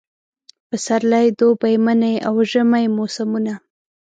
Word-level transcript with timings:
پسرلی، 0.67 1.27
دوبی، 1.37 1.75
منی 1.85 2.13
اوژمی 2.29 2.85
موسمونه 2.97 3.53